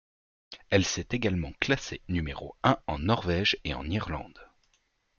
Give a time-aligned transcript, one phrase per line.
[0.71, 4.39] Elle s'est également classée numéro un en Norvège et en Irlande.